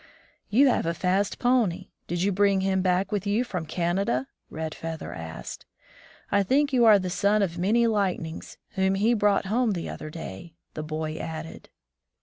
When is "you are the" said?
6.73-7.11